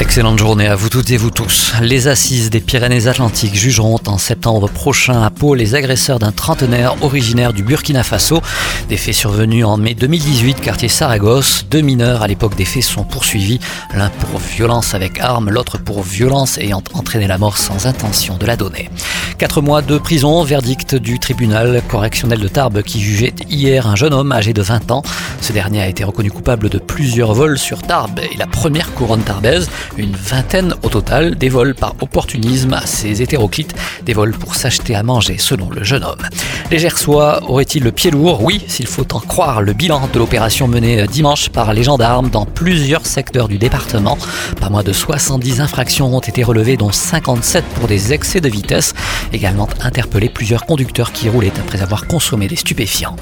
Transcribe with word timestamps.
Excellente 0.00 0.40
journée 0.40 0.66
à 0.66 0.74
vous 0.74 0.88
toutes 0.88 1.10
et 1.10 1.16
vous 1.16 1.30
tous. 1.30 1.72
Les 1.80 2.08
assises 2.08 2.50
des 2.50 2.60
Pyrénées-Atlantiques 2.60 3.54
jugeront 3.54 4.00
en 4.06 4.18
septembre 4.18 4.68
prochain 4.68 5.22
à 5.22 5.30
Pau 5.30 5.54
les 5.54 5.76
agresseurs 5.76 6.18
d'un 6.18 6.32
trentenaire 6.32 6.96
originaire 7.02 7.52
du 7.52 7.62
Burkina 7.62 8.02
Faso. 8.02 8.40
Des 8.88 8.96
faits 8.96 9.14
survenus 9.14 9.64
en 9.64 9.76
mai 9.76 9.94
2018, 9.94 10.60
quartier 10.60 10.88
Saragosse. 10.88 11.66
Deux 11.70 11.80
mineurs 11.80 12.22
à 12.22 12.26
l'époque 12.26 12.56
des 12.56 12.64
faits 12.64 12.82
sont 12.82 13.04
poursuivis, 13.04 13.60
l'un 13.94 14.08
pour 14.08 14.40
violence 14.40 14.94
avec 14.94 15.20
arme, 15.20 15.48
l'autre 15.48 15.78
pour 15.78 16.02
violence 16.02 16.58
ayant 16.58 16.82
entraîné 16.92 17.28
la 17.28 17.38
mort 17.38 17.56
sans 17.56 17.86
intention 17.86 18.36
de 18.36 18.46
la 18.46 18.56
donner. 18.56 18.90
Quatre 19.36 19.60
mois 19.60 19.82
de 19.82 19.98
prison, 19.98 20.44
verdict 20.44 20.94
du 20.94 21.18
tribunal 21.18 21.82
correctionnel 21.88 22.38
de 22.38 22.46
Tarbes 22.46 22.82
qui 22.82 23.00
jugeait 23.00 23.34
hier 23.50 23.88
un 23.88 23.96
jeune 23.96 24.14
homme 24.14 24.30
âgé 24.30 24.52
de 24.52 24.62
20 24.62 24.92
ans. 24.92 25.02
Ce 25.40 25.52
dernier 25.52 25.82
a 25.82 25.88
été 25.88 26.04
reconnu 26.04 26.30
coupable 26.30 26.68
de 26.68 26.78
plusieurs 26.78 27.34
vols 27.34 27.58
sur 27.58 27.82
Tarbes 27.82 28.20
et 28.32 28.36
la 28.36 28.46
première 28.46 28.94
couronne 28.94 29.22
tarbaise 29.22 29.68
une 29.96 30.14
vingtaine 30.14 30.74
au 30.84 30.88
total, 30.88 31.34
des 31.34 31.48
vols 31.48 31.74
par 31.74 31.94
opportunisme 32.00 32.80
ces 32.84 33.22
hétéroclites, 33.22 33.74
des 34.04 34.12
vols 34.12 34.32
pour 34.32 34.54
s'acheter 34.54 34.94
à 34.94 35.02
manger 35.02 35.36
selon 35.38 35.68
le 35.68 35.82
jeune 35.82 36.04
homme. 36.04 36.22
Les 36.70 36.78
Gersois 36.78 37.40
auraient-ils 37.48 37.82
le 37.82 37.92
pied 37.92 38.12
lourd? 38.12 38.42
Oui, 38.42 38.62
s'il 38.68 38.86
faut 38.86 39.12
en 39.14 39.20
croire 39.20 39.62
le 39.62 39.72
bilan 39.72 40.08
de 40.12 40.18
l'opération 40.18 40.68
menée 40.68 41.06
dimanche 41.08 41.48
par 41.48 41.74
les 41.74 41.82
gendarmes 41.82 42.30
dans 42.30 42.46
plusieurs 42.46 43.04
secteurs 43.04 43.48
du 43.48 43.58
département. 43.58 44.16
Pas 44.60 44.70
moins 44.70 44.84
de 44.84 44.92
70 44.92 45.60
infractions 45.60 46.14
ont 46.16 46.20
été 46.20 46.44
relevées, 46.44 46.76
dont 46.76 46.92
57 46.92 47.64
pour 47.74 47.88
des 47.88 48.12
excès 48.12 48.40
de 48.40 48.48
vitesse. 48.48 48.94
Également 49.32 49.68
interpellé 49.80 50.28
plusieurs 50.28 50.66
conducteurs 50.66 51.12
qui 51.12 51.28
roulaient 51.28 51.52
après 51.58 51.82
avoir 51.82 52.06
consommé 52.06 52.48
des 52.48 52.56
stupéfiants. 52.56 53.16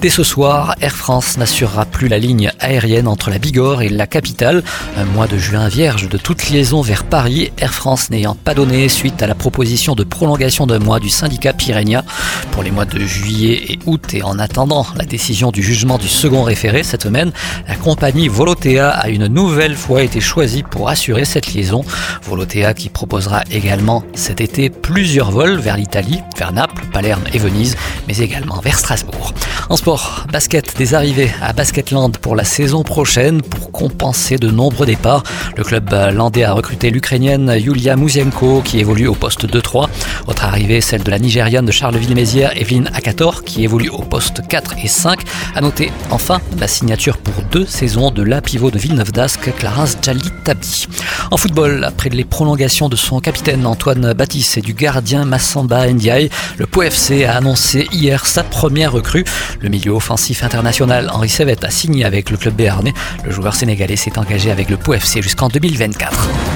Dès 0.00 0.10
ce 0.10 0.22
soir, 0.22 0.74
Air 0.80 0.94
France 0.94 1.38
n'assurera 1.38 1.84
plus 1.86 2.08
la 2.08 2.18
ligne 2.18 2.50
aérienne 2.60 3.08
entre 3.08 3.30
la 3.30 3.38
Bigorre 3.38 3.82
et 3.82 3.88
la 3.88 4.06
capitale. 4.06 4.62
Un 4.96 5.04
mois 5.04 5.26
de 5.26 5.38
juin 5.38 5.68
vierge 5.68 6.08
de 6.08 6.18
toute 6.18 6.50
liaison 6.50 6.82
vers 6.82 7.04
Paris, 7.04 7.50
Air 7.58 7.72
France 7.72 8.10
n'ayant 8.10 8.34
pas 8.34 8.54
donné 8.54 8.88
suite 8.88 9.22
à 9.22 9.26
la 9.26 9.34
proposition 9.34 9.94
de 9.94 10.04
prolongation 10.04 10.66
d'un 10.66 10.78
mois 10.78 11.00
du 11.00 11.08
syndicat 11.08 11.52
Pyrénia 11.52 12.04
pour 12.50 12.62
les 12.62 12.70
mois 12.70 12.84
de 12.84 12.98
juillet 13.00 13.72
et 13.72 13.78
août 13.86 14.14
et 14.14 14.22
en 14.22 14.38
attendant 14.38 14.86
la 14.96 15.04
décision 15.04 15.50
du 15.50 15.62
jugement 15.62 15.98
du 15.98 16.08
second 16.08 16.42
référé 16.42 16.82
cette 16.82 17.04
semaine, 17.04 17.32
la 17.68 17.76
compagnie 17.76 18.28
Volotea 18.28 18.90
a 18.90 19.08
une 19.08 19.26
nouvelle 19.26 19.76
fois 19.76 20.02
été 20.02 20.20
choisie 20.20 20.62
pour 20.62 20.88
assurer 20.88 21.24
cette 21.24 21.54
liaison. 21.54 21.84
Volotea 22.22 22.74
qui 22.74 22.88
proposera 22.88 23.42
également 23.50 24.04
cet 24.14 24.40
été 24.40 24.70
plusieurs 24.70 25.30
vols 25.30 25.45
vers 25.54 25.76
l'Italie, 25.76 26.22
vers 26.36 26.52
Naples, 26.52 26.84
Palerme 26.92 27.22
et 27.32 27.38
Venise, 27.38 27.76
mais 28.08 28.18
également 28.18 28.60
vers 28.60 28.78
Strasbourg. 28.78 29.32
En 29.68 29.76
sport, 29.76 30.26
basket 30.32 30.76
des 30.78 30.94
arrivées 30.94 31.32
à 31.42 31.52
Basketland 31.52 32.18
pour 32.18 32.36
la 32.36 32.44
saison 32.44 32.84
prochaine 32.84 33.42
pour 33.42 33.72
compenser 33.72 34.36
de 34.36 34.48
nombreux 34.48 34.86
départs. 34.86 35.24
Le 35.56 35.64
club 35.64 35.92
landais 36.12 36.44
a 36.44 36.52
recruté 36.52 36.90
l'Ukrainienne 36.90 37.52
Yulia 37.58 37.96
Muzienko 37.96 38.62
qui 38.62 38.78
évolue 38.78 39.08
au 39.08 39.14
poste 39.14 39.44
2-3. 39.44 39.88
Autre 40.28 40.44
arrivée, 40.44 40.80
celle 40.80 41.02
de 41.02 41.10
la 41.10 41.18
Nigériane 41.18 41.66
de 41.66 41.72
Charleville-Mézières, 41.72 42.56
Evelyne 42.56 42.88
Akator, 42.94 43.42
qui 43.42 43.64
évolue 43.64 43.88
au 43.88 44.02
poste 44.02 44.46
4 44.48 44.76
et 44.84 44.88
5. 44.88 45.20
A 45.56 45.60
noter 45.60 45.90
enfin 46.10 46.40
la 46.60 46.68
signature 46.68 47.18
pour 47.18 47.34
deux 47.50 47.66
saisons 47.66 48.12
de 48.12 48.22
la 48.22 48.40
pivot 48.40 48.70
de 48.70 48.78
Villeneuve 48.78 49.10
d'Ascq, 49.10 49.52
Clarence 49.58 49.96
Jalitabi. 50.00 50.86
En 51.32 51.36
football, 51.36 51.82
après 51.82 52.10
les 52.10 52.24
prolongations 52.24 52.88
de 52.88 52.94
son 52.96 53.18
capitaine 53.18 53.66
Antoine 53.66 54.12
Baptiste 54.12 54.58
et 54.58 54.60
du 54.60 54.74
gardien 54.74 55.24
Massamba 55.24 55.88
Ndiaye, 55.88 56.30
le 56.56 56.66
POFC 56.66 57.24
a 57.24 57.36
annoncé 57.36 57.88
hier 57.90 58.26
sa 58.26 58.44
première 58.44 58.92
recrue. 58.92 59.24
Le 59.66 59.70
milieu 59.70 59.90
offensif 59.90 60.44
international 60.44 61.10
Henri 61.12 61.28
Sevet 61.28 61.64
a 61.64 61.70
signé 61.70 62.04
avec 62.04 62.30
le 62.30 62.36
club 62.36 62.54
béarnais. 62.54 62.94
Le 63.24 63.32
joueur 63.32 63.56
sénégalais 63.56 63.96
s'est 63.96 64.16
engagé 64.16 64.52
avec 64.52 64.70
le 64.70 64.76
POFC 64.76 65.20
jusqu'en 65.20 65.48
2024. 65.48 66.55